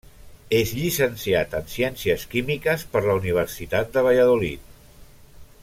[0.59, 4.77] És llicenciat en Ciències Químiques per la Universitat de Valladolid.